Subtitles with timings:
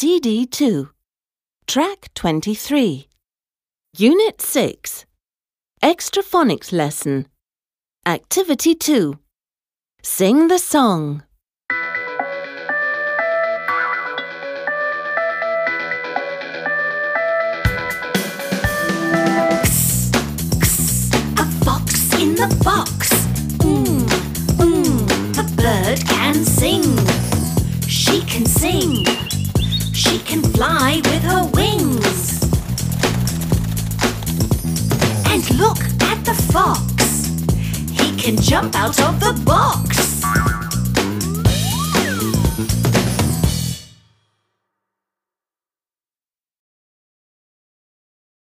[0.00, 0.90] CD 2,
[1.66, 3.08] Track 23,
[3.96, 5.06] Unit 6,
[5.82, 7.26] Extra Phonics Lesson,
[8.06, 9.18] Activity 2.
[10.04, 11.24] Sing the song.
[21.38, 23.10] A fox in the box.
[23.66, 24.06] Mm,
[24.58, 26.84] mm, the bird can sing.
[27.88, 29.27] She can sing.
[30.08, 32.42] She can fly with her wings.
[35.26, 37.26] And look at the fox.
[37.92, 39.97] He can jump out of the box.